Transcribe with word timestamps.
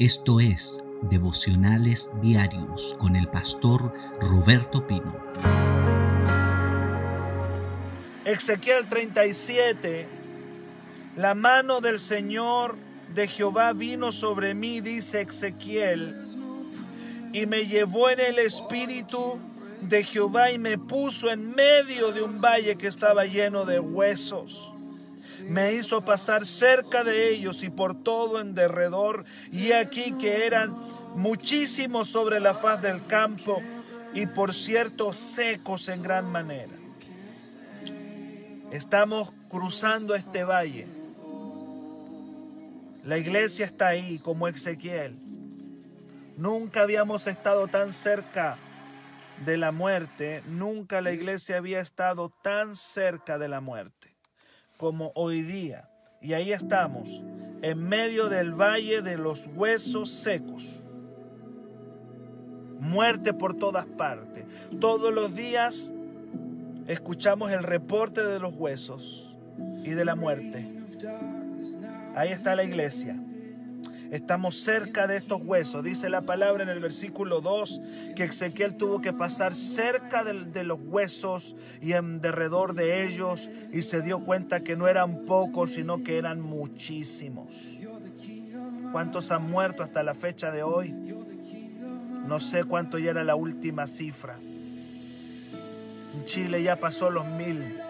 Esto 0.00 0.40
es 0.40 0.82
Devocionales 1.02 2.10
Diarios 2.20 2.96
con 2.98 3.14
el 3.14 3.28
pastor 3.28 3.94
Roberto 4.20 4.84
Pino. 4.88 5.16
Ezequiel 8.24 8.88
37. 8.88 10.08
La 11.14 11.36
mano 11.36 11.80
del 11.80 12.00
Señor 12.00 12.74
de 13.14 13.28
Jehová 13.28 13.72
vino 13.72 14.10
sobre 14.10 14.52
mí, 14.52 14.80
dice 14.80 15.20
Ezequiel, 15.20 16.12
y 17.32 17.46
me 17.46 17.68
llevó 17.68 18.10
en 18.10 18.18
el 18.18 18.40
espíritu 18.40 19.38
de 19.80 20.02
Jehová 20.02 20.50
y 20.50 20.58
me 20.58 20.76
puso 20.76 21.30
en 21.30 21.54
medio 21.54 22.10
de 22.10 22.20
un 22.20 22.40
valle 22.40 22.74
que 22.74 22.88
estaba 22.88 23.26
lleno 23.26 23.64
de 23.64 23.78
huesos 23.78 24.73
me 25.48 25.72
hizo 25.72 26.04
pasar 26.04 26.46
cerca 26.46 27.04
de 27.04 27.30
ellos 27.30 27.62
y 27.62 27.70
por 27.70 28.02
todo 28.02 28.40
en 28.40 28.54
derredor, 28.54 29.24
y 29.50 29.72
aquí 29.72 30.12
que 30.12 30.46
eran 30.46 30.74
muchísimos 31.14 32.08
sobre 32.08 32.40
la 32.40 32.54
faz 32.54 32.82
del 32.82 33.04
campo, 33.06 33.62
y 34.14 34.26
por 34.26 34.54
cierto 34.54 35.12
secos 35.12 35.88
en 35.88 36.02
gran 36.02 36.30
manera. 36.30 36.72
Estamos 38.70 39.32
cruzando 39.48 40.14
este 40.14 40.44
valle. 40.44 40.86
La 43.04 43.18
iglesia 43.18 43.66
está 43.66 43.88
ahí 43.88 44.18
como 44.20 44.48
Ezequiel. 44.48 45.18
Nunca 46.36 46.82
habíamos 46.82 47.26
estado 47.26 47.68
tan 47.68 47.92
cerca 47.92 48.56
de 49.44 49.56
la 49.56 49.72
muerte, 49.72 50.42
nunca 50.46 51.00
la 51.00 51.12
iglesia 51.12 51.56
había 51.56 51.80
estado 51.80 52.32
tan 52.42 52.76
cerca 52.76 53.36
de 53.36 53.48
la 53.48 53.60
muerte 53.60 54.13
como 54.84 55.12
hoy 55.14 55.40
día. 55.40 55.88
Y 56.20 56.34
ahí 56.34 56.52
estamos, 56.52 57.22
en 57.62 57.88
medio 57.88 58.28
del 58.28 58.52
valle 58.52 59.00
de 59.00 59.16
los 59.16 59.48
huesos 59.56 60.10
secos. 60.10 60.82
Muerte 62.80 63.32
por 63.32 63.56
todas 63.56 63.86
partes. 63.86 64.44
Todos 64.80 65.10
los 65.14 65.34
días 65.34 65.90
escuchamos 66.86 67.50
el 67.50 67.62
reporte 67.62 68.22
de 68.22 68.38
los 68.38 68.54
huesos 68.54 69.34
y 69.82 69.92
de 69.92 70.04
la 70.04 70.16
muerte. 70.16 70.68
Ahí 72.14 72.28
está 72.28 72.54
la 72.54 72.64
iglesia. 72.64 73.18
Estamos 74.14 74.60
cerca 74.60 75.08
de 75.08 75.16
estos 75.16 75.42
huesos. 75.42 75.82
Dice 75.82 76.08
la 76.08 76.20
palabra 76.20 76.62
en 76.62 76.68
el 76.68 76.78
versículo 76.78 77.40
2 77.40 77.80
que 78.14 78.22
Ezequiel 78.22 78.76
tuvo 78.76 79.00
que 79.00 79.12
pasar 79.12 79.56
cerca 79.56 80.22
de, 80.22 80.62
los 80.62 80.78
huesos 80.82 81.56
y 81.82 81.94
en 81.94 82.20
derredor 82.20 82.74
de 82.74 83.04
ellos 83.04 83.50
y 83.72 83.82
se 83.82 84.02
dio 84.02 84.20
cuenta 84.20 84.60
que 84.60 84.76
no 84.76 84.86
eran 84.86 85.24
pocos, 85.24 85.72
sino 85.72 86.04
que 86.04 86.16
eran 86.16 86.40
muchísimos. 86.40 87.56
¿Cuántos 88.92 89.32
han 89.32 89.50
muerto 89.50 89.82
hasta 89.82 90.04
la 90.04 90.14
fecha 90.14 90.52
de 90.52 90.62
hoy? 90.62 90.94
No 92.28 92.38
sé 92.38 92.62
cuánto 92.62 93.00
ya 93.00 93.10
era 93.10 93.24
la 93.24 93.34
última 93.34 93.88
cifra. 93.88 94.36
En 96.14 96.24
Chile 96.24 96.62
ya 96.62 96.76
pasó 96.76 97.10
los 97.10 97.26
mil 97.26 97.80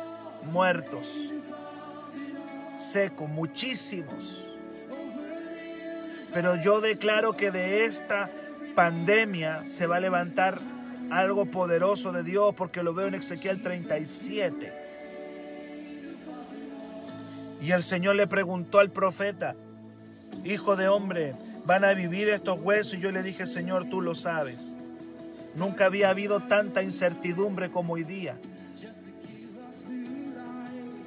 muertos. 0.51 1.35
Seco, 2.79 3.27
muchísimos. 3.27 4.54
Pero 6.35 6.57
yo 6.57 6.81
declaro 6.81 7.37
que 7.37 7.53
de 7.53 7.85
esta 7.85 8.29
pandemia 8.75 9.65
se 9.67 9.87
va 9.87 9.97
a 9.97 10.01
levantar 10.01 10.59
algo 11.11 11.47
poderoso 11.47 12.11
de 12.11 12.25
Dios 12.25 12.55
porque 12.57 12.83
lo 12.83 12.93
veo 12.93 13.07
en 13.07 13.15
Ezequiel 13.15 13.63
37. 13.63 14.73
Y 17.63 17.71
el 17.71 17.85
Señor 17.85 18.17
le 18.17 18.27
preguntó 18.27 18.81
al 18.81 18.91
profeta, 18.91 19.55
hijo 20.45 20.75
de 20.75 20.89
hombre, 20.89 21.35
¿van 21.65 21.85
a 21.85 21.95
vivir 21.95 22.29
estos 22.29 22.61
huesos? 22.61 22.95
Y 22.95 23.01
yo 23.01 23.13
le 23.13 23.23
dije, 23.23 23.47
Señor, 23.47 23.89
tú 23.89 24.01
lo 24.01 24.17
sabes. 24.17 24.75
Nunca 25.55 25.87
había 25.87 26.11
habido 26.11 26.41
tanta 26.41 26.83
incertidumbre 26.83 27.71
como 27.71 27.95
hoy 27.95 28.03
día. 28.03 28.37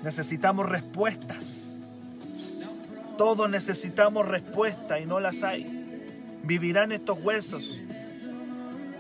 Necesitamos 0.02 0.68
respuestas. 0.70 1.67
Todos 3.18 3.50
necesitamos 3.50 4.28
respuesta 4.28 5.00
y 5.00 5.06
no 5.06 5.20
las 5.20 5.44
hay. 5.44 5.86
¿Vivirán 6.44 6.92
estos 6.92 7.20
huesos? 7.22 7.82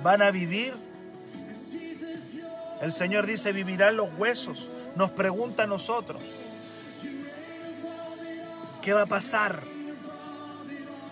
¿Van 0.04 0.22
a 0.22 0.32
vivir? 0.32 0.74
El 2.82 2.94
Señor 2.94 3.26
dice, 3.26 3.52
vivirán 3.52 3.96
los 3.96 4.10
huesos. 4.18 4.68
Nos 4.96 5.12
pregunta 5.12 5.64
a 5.64 5.68
nosotros, 5.68 6.22
¿qué 8.82 8.94
va 8.94 9.04
a 9.04 9.06
pasar? 9.06 9.62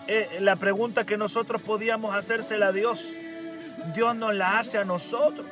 Eh, 0.08 0.38
la 0.40 0.56
pregunta 0.56 1.04
que 1.04 1.16
nosotros 1.16 1.62
podíamos 1.62 2.14
hacérsela 2.14 2.68
a 2.68 2.72
Dios, 2.72 3.08
Dios 3.94 4.16
nos 4.16 4.34
la 4.34 4.58
hace 4.58 4.78
a 4.78 4.84
nosotros. 4.84 5.46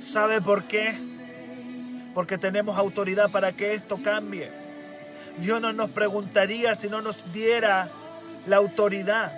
¿Sabe 0.00 0.40
por 0.40 0.64
qué? 0.64 0.96
Porque 2.14 2.38
tenemos 2.38 2.78
autoridad 2.78 3.30
para 3.30 3.52
que 3.52 3.74
esto 3.74 4.00
cambie. 4.02 4.63
Dios 5.38 5.60
no 5.60 5.72
nos 5.72 5.90
preguntaría 5.90 6.74
si 6.74 6.88
no 6.88 7.02
nos 7.02 7.32
diera 7.32 7.88
la 8.46 8.56
autoridad. 8.56 9.32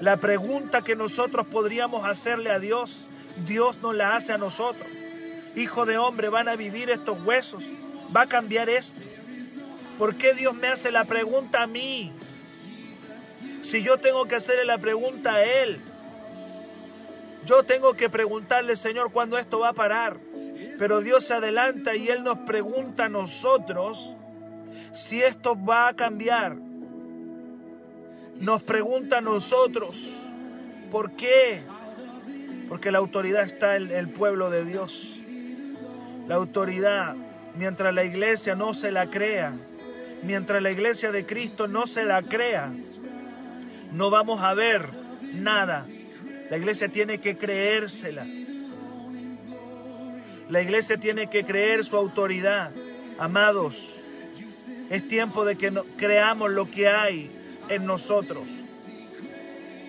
La 0.00 0.16
pregunta 0.16 0.82
que 0.82 0.96
nosotros 0.96 1.46
podríamos 1.46 2.06
hacerle 2.06 2.50
a 2.50 2.58
Dios, 2.58 3.06
Dios 3.46 3.78
nos 3.82 3.94
la 3.94 4.16
hace 4.16 4.32
a 4.32 4.38
nosotros. 4.38 4.86
Hijo 5.54 5.86
de 5.86 5.98
hombre, 5.98 6.28
van 6.28 6.48
a 6.48 6.56
vivir 6.56 6.90
estos 6.90 7.22
huesos. 7.24 7.62
Va 8.14 8.22
a 8.22 8.26
cambiar 8.26 8.68
esto. 8.68 9.00
¿Por 9.98 10.16
qué 10.16 10.34
Dios 10.34 10.54
me 10.54 10.68
hace 10.68 10.90
la 10.90 11.04
pregunta 11.04 11.62
a 11.62 11.66
mí? 11.66 12.12
Si 13.62 13.82
yo 13.82 13.98
tengo 13.98 14.26
que 14.26 14.34
hacerle 14.34 14.64
la 14.64 14.78
pregunta 14.78 15.34
a 15.34 15.44
Él. 15.44 15.80
Yo 17.46 17.62
tengo 17.62 17.94
que 17.94 18.10
preguntarle, 18.10 18.76
Señor, 18.76 19.12
cuándo 19.12 19.38
esto 19.38 19.60
va 19.60 19.68
a 19.68 19.72
parar. 19.72 20.18
Pero 20.78 21.00
Dios 21.00 21.24
se 21.24 21.34
adelanta 21.34 21.94
y 21.94 22.08
Él 22.08 22.22
nos 22.24 22.38
pregunta 22.38 23.04
a 23.04 23.08
nosotros 23.08 24.16
si 24.92 25.22
esto 25.22 25.56
va 25.56 25.88
a 25.88 25.94
cambiar. 25.94 26.56
Nos 28.38 28.62
pregunta 28.62 29.18
a 29.18 29.20
nosotros, 29.20 30.28
¿por 30.90 31.12
qué? 31.12 31.62
Porque 32.68 32.90
la 32.90 32.98
autoridad 32.98 33.44
está 33.44 33.76
en 33.76 33.90
el 33.90 34.08
pueblo 34.08 34.50
de 34.50 34.64
Dios. 34.64 35.20
La 36.28 36.36
autoridad, 36.36 37.14
mientras 37.56 37.94
la 37.94 38.04
iglesia 38.04 38.54
no 38.54 38.74
se 38.74 38.90
la 38.90 39.10
crea, 39.10 39.54
mientras 40.22 40.62
la 40.62 40.70
iglesia 40.70 41.12
de 41.12 41.26
Cristo 41.26 41.68
no 41.68 41.86
se 41.86 42.04
la 42.04 42.22
crea, 42.22 42.72
no 43.92 44.10
vamos 44.10 44.42
a 44.42 44.54
ver 44.54 44.88
nada. 45.34 45.86
La 46.50 46.56
iglesia 46.56 46.88
tiene 46.88 47.18
que 47.18 47.36
creérsela. 47.36 48.26
La 50.48 50.60
iglesia 50.60 50.98
tiene 50.98 51.28
que 51.30 51.44
creer 51.44 51.84
su 51.84 51.96
autoridad. 51.96 52.70
Amados, 53.18 54.01
es 54.92 55.08
tiempo 55.08 55.46
de 55.46 55.56
que 55.56 55.72
creamos 55.96 56.50
lo 56.50 56.70
que 56.70 56.86
hay 56.86 57.30
en 57.70 57.86
nosotros. 57.86 58.46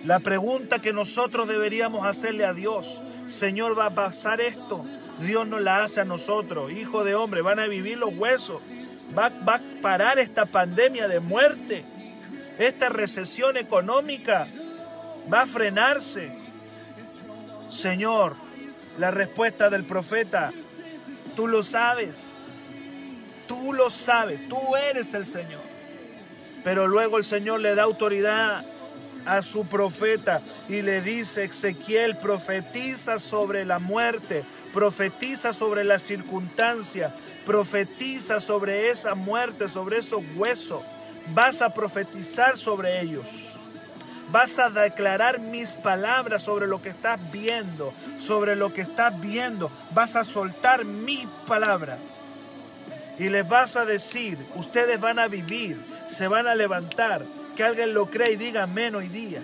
La 0.02 0.18
pregunta 0.20 0.80
que 0.80 0.94
nosotros 0.94 1.46
deberíamos 1.46 2.06
hacerle 2.06 2.46
a 2.46 2.54
Dios, 2.54 3.02
Señor, 3.26 3.78
¿va 3.78 3.86
a 3.86 3.94
pasar 3.94 4.40
esto? 4.40 4.82
Dios 5.20 5.46
nos 5.46 5.60
la 5.60 5.82
hace 5.82 6.00
a 6.00 6.06
nosotros, 6.06 6.72
hijo 6.72 7.04
de 7.04 7.14
hombre, 7.14 7.42
van 7.42 7.58
a 7.58 7.66
vivir 7.66 7.98
los 7.98 8.16
huesos, 8.16 8.62
va, 9.16 9.28
va 9.46 9.56
a 9.56 9.62
parar 9.82 10.18
esta 10.18 10.46
pandemia 10.46 11.06
de 11.06 11.20
muerte, 11.20 11.84
esta 12.58 12.88
recesión 12.88 13.58
económica, 13.58 14.48
va 15.30 15.42
a 15.42 15.46
frenarse. 15.46 16.32
Señor, 17.68 18.36
la 18.96 19.10
respuesta 19.10 19.68
del 19.68 19.84
profeta, 19.84 20.50
tú 21.36 21.46
lo 21.46 21.62
sabes. 21.62 22.33
Tú 23.64 23.72
lo 23.72 23.88
sabes, 23.88 24.46
tú 24.46 24.76
eres 24.76 25.14
el 25.14 25.24
Señor. 25.24 25.62
Pero 26.62 26.86
luego 26.86 27.16
el 27.16 27.24
Señor 27.24 27.60
le 27.60 27.74
da 27.74 27.84
autoridad 27.84 28.62
a 29.24 29.40
su 29.40 29.64
profeta 29.64 30.42
y 30.68 30.82
le 30.82 31.00
dice, 31.00 31.44
Ezequiel, 31.44 32.18
profetiza 32.18 33.18
sobre 33.18 33.64
la 33.64 33.78
muerte, 33.78 34.44
profetiza 34.74 35.54
sobre 35.54 35.82
la 35.82 35.98
circunstancia, 35.98 37.14
profetiza 37.46 38.38
sobre 38.38 38.90
esa 38.90 39.14
muerte, 39.14 39.66
sobre 39.66 39.96
esos 39.96 40.22
huesos. 40.36 40.82
Vas 41.28 41.62
a 41.62 41.72
profetizar 41.72 42.58
sobre 42.58 43.00
ellos. 43.00 43.24
Vas 44.30 44.58
a 44.58 44.68
declarar 44.68 45.38
mis 45.38 45.70
palabras 45.70 46.42
sobre 46.42 46.66
lo 46.66 46.82
que 46.82 46.90
estás 46.90 47.18
viendo, 47.32 47.94
sobre 48.18 48.56
lo 48.56 48.74
que 48.74 48.82
estás 48.82 49.18
viendo. 49.22 49.70
Vas 49.94 50.16
a 50.16 50.24
soltar 50.24 50.84
mi 50.84 51.26
palabra 51.46 51.96
y 53.18 53.28
les 53.28 53.48
vas 53.48 53.76
a 53.76 53.84
decir, 53.84 54.38
ustedes 54.56 55.00
van 55.00 55.18
a 55.18 55.28
vivir, 55.28 55.80
se 56.06 56.28
van 56.28 56.46
a 56.46 56.54
levantar, 56.54 57.24
que 57.56 57.62
alguien 57.62 57.94
lo 57.94 58.06
cree 58.06 58.32
y 58.32 58.36
diga 58.36 58.64
amén 58.64 58.94
hoy 58.94 59.08
día. 59.08 59.40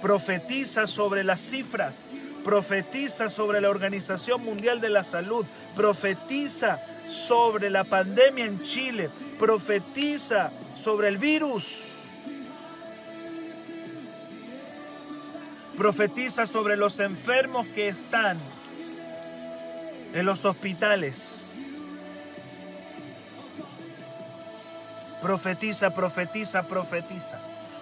Profetiza 0.00 0.86
sobre 0.86 1.24
las 1.24 1.40
cifras, 1.40 2.04
profetiza 2.44 3.30
sobre 3.30 3.60
la 3.60 3.70
Organización 3.70 4.44
Mundial 4.44 4.80
de 4.80 4.90
la 4.90 5.04
Salud, 5.04 5.44
profetiza 5.74 6.80
sobre 7.08 7.70
la 7.70 7.84
pandemia 7.84 8.44
en 8.44 8.62
Chile. 8.62 9.10
Profetiza 9.38 10.50
sobre 10.76 11.08
el 11.08 11.18
virus. 11.18 11.82
Profetiza 15.76 16.46
sobre 16.46 16.76
los 16.76 17.00
enfermos 17.00 17.66
que 17.68 17.88
están 17.88 18.38
en 20.12 20.26
los 20.26 20.44
hospitales. 20.44 21.46
Profetiza, 25.20 25.94
profetiza, 25.94 26.62
profetiza. 26.64 27.40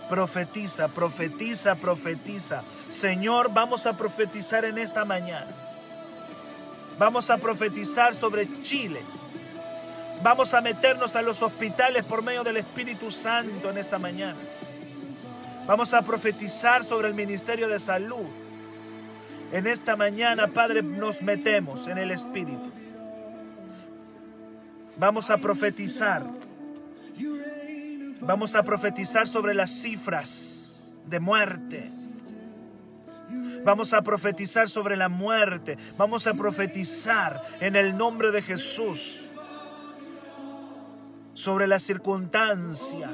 Profetiza, 0.08 0.88
profetiza, 0.88 1.74
profetiza. 1.76 2.62
Señor, 2.90 3.52
vamos 3.52 3.86
a 3.86 3.96
profetizar 3.96 4.64
en 4.64 4.78
esta 4.78 5.04
mañana. 5.04 5.50
Vamos 6.98 7.30
a 7.30 7.38
profetizar 7.38 8.14
sobre 8.14 8.62
Chile. 8.62 9.00
Vamos 10.22 10.52
a 10.52 10.60
meternos 10.60 11.16
a 11.16 11.22
los 11.22 11.40
hospitales 11.40 12.04
por 12.04 12.22
medio 12.22 12.44
del 12.44 12.58
Espíritu 12.58 13.10
Santo 13.10 13.70
en 13.70 13.78
esta 13.78 13.98
mañana. 13.98 14.36
Vamos 15.66 15.94
a 15.94 16.02
profetizar 16.02 16.84
sobre 16.84 17.08
el 17.08 17.14
Ministerio 17.14 17.68
de 17.68 17.78
Salud. 17.78 18.26
En 19.52 19.66
esta 19.66 19.96
mañana, 19.96 20.46
Padre, 20.46 20.82
nos 20.82 21.22
metemos 21.22 21.88
en 21.88 21.98
el 21.98 22.10
Espíritu. 22.12 22.70
Vamos 24.96 25.30
a 25.30 25.38
profetizar. 25.38 26.24
Vamos 28.20 28.54
a 28.54 28.62
profetizar 28.62 29.26
sobre 29.26 29.54
las 29.54 29.70
cifras 29.70 30.94
de 31.06 31.18
muerte. 31.18 31.90
Vamos 33.64 33.92
a 33.92 34.02
profetizar 34.02 34.68
sobre 34.68 34.96
la 34.96 35.08
muerte. 35.08 35.76
Vamos 35.96 36.26
a 36.26 36.34
profetizar 36.34 37.42
en 37.60 37.76
el 37.76 37.96
nombre 37.96 38.30
de 38.30 38.42
Jesús 38.42 39.20
sobre 41.34 41.66
la 41.66 41.78
circunstancia. 41.78 43.10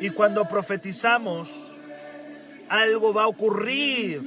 Y 0.00 0.10
cuando 0.10 0.48
profetizamos, 0.48 1.76
algo 2.68 3.12
va 3.12 3.24
a 3.24 3.28
ocurrir. 3.28 4.22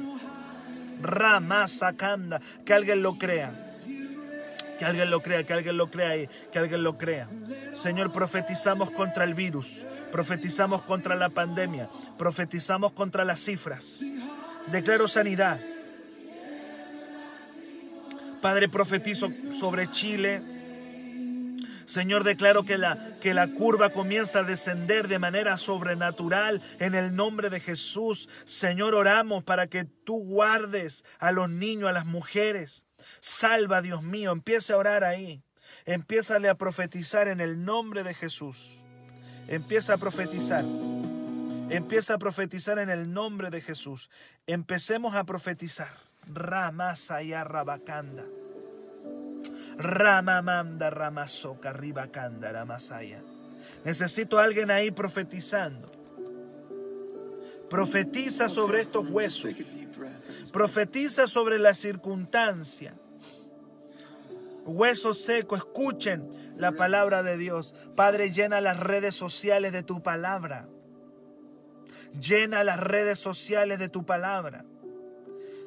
Rama 1.01 1.67
sacanda. 1.67 2.41
Que 2.65 2.73
alguien 2.73 3.01
lo 3.01 3.17
crea. 3.17 3.51
Que 4.79 4.85
alguien 4.85 5.09
lo 5.09 5.21
crea, 5.21 5.43
que 5.43 5.53
alguien 5.53 5.77
lo 5.77 5.89
crea 5.89 6.17
y 6.17 6.29
que 6.51 6.59
alguien 6.59 6.83
lo 6.83 6.97
crea. 6.97 7.27
Señor, 7.73 8.11
profetizamos 8.11 8.91
contra 8.91 9.23
el 9.23 9.33
virus, 9.33 9.83
profetizamos 10.11 10.81
contra 10.81 11.15
la 11.15 11.29
pandemia, 11.29 11.89
profetizamos 12.17 12.91
contra 12.91 13.23
las 13.23 13.39
cifras. 13.39 14.01
Declaro 14.67 15.07
sanidad. 15.07 15.59
Padre, 18.41 18.67
profetizo 18.67 19.29
sobre 19.59 19.89
Chile. 19.91 20.54
Señor, 21.85 22.23
declaro 22.23 22.63
que 22.63 22.77
la, 22.77 22.97
que 23.21 23.33
la 23.33 23.47
curva 23.47 23.91
comienza 23.91 24.39
a 24.39 24.43
descender 24.43 25.07
de 25.07 25.19
manera 25.19 25.57
sobrenatural 25.57 26.61
en 26.79 26.95
el 26.95 27.15
nombre 27.15 27.49
de 27.49 27.59
Jesús. 27.59 28.27
Señor, 28.45 28.95
oramos 28.95 29.43
para 29.43 29.67
que 29.67 29.85
tú 29.85 30.23
guardes 30.23 31.05
a 31.19 31.31
los 31.31 31.49
niños, 31.49 31.89
a 31.89 31.93
las 31.93 32.05
mujeres. 32.05 32.85
Salva, 33.19 33.81
Dios 33.81 34.03
mío. 34.03 34.31
Empieza 34.31 34.73
a 34.73 34.77
orar 34.77 35.03
ahí. 35.03 35.43
Empiézale 35.85 36.49
a 36.49 36.55
profetizar 36.55 37.27
en 37.27 37.39
el 37.39 37.63
nombre 37.63 38.03
de 38.03 38.13
Jesús. 38.13 38.79
Empieza 39.47 39.93
a 39.93 39.97
profetizar. 39.97 40.63
Empieza 41.69 42.15
a 42.15 42.17
profetizar 42.17 42.79
en 42.79 42.89
el 42.89 43.11
nombre 43.13 43.49
de 43.49 43.61
Jesús. 43.61 44.09
Empecemos 44.47 45.15
a 45.15 45.23
profetizar. 45.23 45.93
Ramasaya 46.27 47.43
Rabakanda. 47.43 48.23
Ramamanda 49.77 50.89
Ramasoka 50.89 51.73
Ribakanda 51.73 52.51
Ramasaya. 52.51 53.21
Necesito 53.83 54.39
a 54.39 54.43
alguien 54.43 54.71
ahí 54.71 54.91
profetizando. 54.91 55.91
Profetiza 57.69 58.47
sobre 58.47 58.81
estos 58.81 59.07
huesos. 59.09 59.55
Profetiza 60.51 61.27
sobre 61.27 61.59
la 61.59 61.73
circunstancia. 61.73 62.93
Huesos 64.65 65.21
secos, 65.21 65.59
escuchen 65.59 66.53
la 66.57 66.71
palabra 66.71 67.21
de 67.23 67.37
Dios. 67.37 67.75
Padre, 67.95 68.31
llena 68.31 68.61
las 68.61 68.79
redes 68.79 69.15
sociales 69.15 69.73
de 69.73 69.83
tu 69.83 70.01
palabra. 70.01 70.67
Llena 72.19 72.63
las 72.63 72.79
redes 72.79 73.19
sociales 73.19 73.77
de 73.79 73.89
tu 73.89 74.05
palabra. 74.05 74.63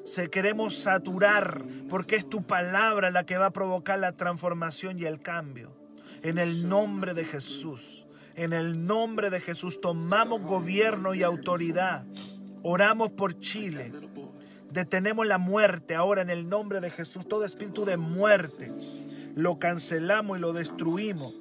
Se 0.09 0.31
queremos 0.31 0.79
saturar 0.79 1.61
porque 1.91 2.17
es 2.17 2.27
tu 2.27 2.43
palabra 2.43 3.11
la 3.11 3.27
que 3.27 3.37
va 3.37 3.47
a 3.47 3.51
provocar 3.51 3.99
la 3.99 4.13
transformación 4.13 4.99
y 4.99 5.05
el 5.05 5.21
cambio. 5.21 5.77
En 6.23 6.39
el 6.39 6.67
nombre 6.67 7.13
de 7.13 7.27
Jesús. 7.27 8.07
En 8.35 8.55
el 8.55 8.87
nombre 8.87 9.29
de 9.29 9.39
Jesús 9.39 9.83
tomamos 9.83 10.41
gobierno 10.41 11.15
y 11.15 11.23
autoridad. 11.23 12.07
Oramos 12.63 13.11
por 13.11 13.39
Chile. 13.39 13.93
Detenemos 14.71 15.27
la 15.27 15.37
muerte 15.37 15.95
ahora 15.95 16.23
en 16.23 16.31
el 16.31 16.49
nombre 16.49 16.81
de 16.81 16.89
Jesús. 16.89 17.29
Todo 17.29 17.45
espíritu 17.45 17.85
de 17.85 17.99
muerte 17.99 18.73
lo 19.35 19.59
cancelamos 19.59 20.39
y 20.39 20.41
lo 20.41 20.55
destruimos. 20.55 21.35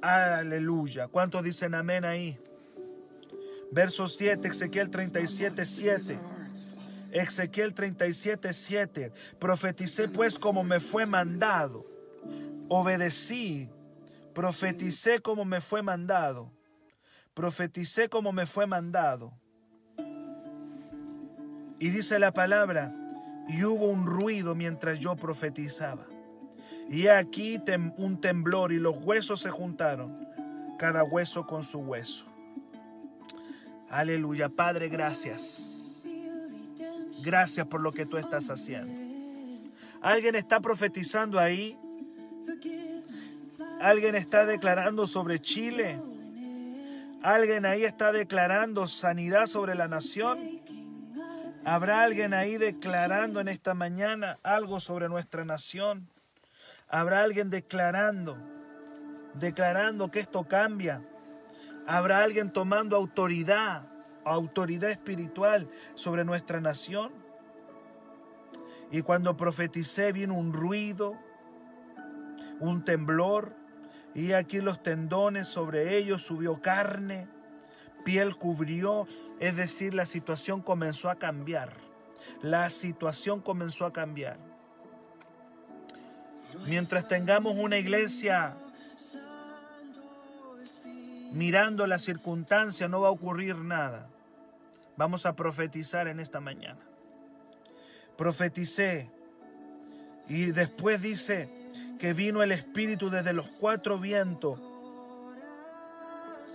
Aleluya. 0.00 1.08
¿Cuántos 1.08 1.42
dicen 1.42 1.74
amén 1.74 2.04
ahí? 2.04 2.38
Verso 3.72 4.06
7, 4.08 4.48
Ezequiel 4.48 4.90
37, 4.90 5.64
7. 5.64 6.18
Ezequiel 7.12 7.74
37, 7.74 8.52
7. 8.52 9.12
Profeticé 9.38 10.08
pues 10.08 10.38
como 10.38 10.62
me 10.64 10.80
fue 10.80 11.06
mandado. 11.06 11.86
Obedecí. 12.68 13.68
Profeticé 14.34 15.20
como 15.20 15.44
me 15.44 15.60
fue 15.60 15.82
mandado. 15.82 16.52
Profeticé 17.34 18.08
como 18.08 18.32
me 18.32 18.46
fue 18.46 18.66
mandado. 18.66 19.32
Y 21.78 21.88
dice 21.88 22.18
la 22.18 22.32
palabra, 22.32 22.94
y 23.48 23.64
hubo 23.64 23.86
un 23.86 24.06
ruido 24.06 24.54
mientras 24.54 24.98
yo 24.98 25.16
profetizaba. 25.16 26.06
Y 26.90 27.06
aquí 27.06 27.60
un 27.96 28.20
temblor 28.20 28.72
y 28.72 28.78
los 28.78 28.96
huesos 29.02 29.40
se 29.40 29.50
juntaron, 29.50 30.28
cada 30.78 31.04
hueso 31.04 31.46
con 31.46 31.64
su 31.64 31.78
hueso. 31.78 32.29
Aleluya, 33.90 34.48
Padre, 34.48 34.88
gracias. 34.88 36.02
Gracias 37.22 37.66
por 37.66 37.80
lo 37.80 37.92
que 37.92 38.06
tú 38.06 38.16
estás 38.16 38.48
haciendo. 38.48 38.92
¿Alguien 40.00 40.36
está 40.36 40.60
profetizando 40.60 41.38
ahí? 41.38 41.76
¿Alguien 43.80 44.14
está 44.14 44.46
declarando 44.46 45.06
sobre 45.06 45.40
Chile? 45.40 46.00
¿Alguien 47.22 47.66
ahí 47.66 47.84
está 47.84 48.12
declarando 48.12 48.86
sanidad 48.86 49.46
sobre 49.46 49.74
la 49.74 49.88
nación? 49.88 50.60
¿Habrá 51.64 52.02
alguien 52.02 52.32
ahí 52.32 52.56
declarando 52.56 53.40
en 53.40 53.48
esta 53.48 53.74
mañana 53.74 54.38
algo 54.42 54.80
sobre 54.80 55.08
nuestra 55.08 55.44
nación? 55.44 56.08
Habrá 56.88 57.22
alguien 57.22 57.50
declarando, 57.50 58.38
declarando 59.34 60.10
que 60.10 60.20
esto 60.20 60.44
cambia. 60.44 61.02
Habrá 61.86 62.22
alguien 62.22 62.52
tomando 62.52 62.96
autoridad, 62.96 63.86
autoridad 64.24 64.90
espiritual 64.90 65.68
sobre 65.94 66.24
nuestra 66.24 66.60
nación. 66.60 67.12
Y 68.90 69.02
cuando 69.02 69.36
profeticé 69.36 70.12
vino 70.12 70.36
un 70.36 70.52
ruido, 70.52 71.16
un 72.58 72.84
temblor, 72.84 73.54
y 74.14 74.32
aquí 74.32 74.60
los 74.60 74.82
tendones 74.82 75.46
sobre 75.46 75.96
ellos 75.96 76.22
subió 76.22 76.60
carne, 76.60 77.28
piel 78.04 78.36
cubrió, 78.36 79.06
es 79.38 79.56
decir, 79.56 79.94
la 79.94 80.06
situación 80.06 80.60
comenzó 80.60 81.10
a 81.10 81.16
cambiar. 81.16 81.72
La 82.42 82.68
situación 82.70 83.40
comenzó 83.40 83.86
a 83.86 83.92
cambiar. 83.92 84.38
Mientras 86.66 87.06
tengamos 87.06 87.54
una 87.56 87.78
iglesia 87.78 88.56
mirando 91.32 91.86
la 91.86 91.98
circunstancia, 91.98 92.88
no 92.88 93.00
va 93.00 93.08
a 93.08 93.12
ocurrir 93.12 93.56
nada. 93.56 94.08
Vamos 94.96 95.26
a 95.26 95.34
profetizar 95.34 96.08
en 96.08 96.20
esta 96.20 96.40
mañana. 96.40 96.80
Profeticé 98.16 99.10
y 100.28 100.46
después 100.46 101.00
dice 101.00 101.48
que 101.98 102.12
vino 102.12 102.42
el 102.42 102.52
Espíritu 102.52 103.10
desde 103.10 103.32
los 103.32 103.48
cuatro 103.48 103.98
vientos. 103.98 104.60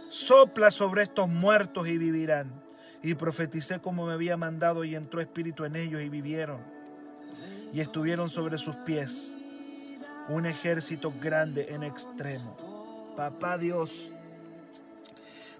Sopla 0.09 0.71
sobre 0.71 1.03
estos 1.03 1.27
muertos 1.27 1.87
y 1.87 1.97
vivirán. 1.97 2.51
Y 3.03 3.15
profeticé 3.15 3.79
como 3.79 4.05
me 4.05 4.13
había 4.13 4.37
mandado 4.37 4.83
y 4.83 4.95
entró 4.95 5.21
Espíritu 5.21 5.65
en 5.65 5.75
ellos 5.75 6.01
y 6.01 6.09
vivieron. 6.09 6.59
Y 7.73 7.81
estuvieron 7.81 8.29
sobre 8.29 8.57
sus 8.57 8.75
pies 8.77 9.35
un 10.27 10.45
ejército 10.45 11.13
grande 11.21 11.67
en 11.69 11.83
extremo. 11.83 13.13
Papá 13.15 13.57
Dios, 13.57 14.11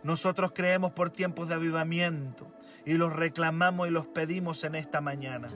nosotros 0.05 0.51
creemos 0.53 0.91
por 0.91 1.09
tiempos 1.09 1.47
de 1.49 1.55
avivamiento 1.55 2.45
y 2.85 2.93
los 2.93 3.11
reclamamos 3.11 3.87
y 3.87 3.91
los 3.91 4.05
pedimos 4.05 4.63
en 4.63 4.75
esta 4.75 5.01
mañana. 5.01 5.47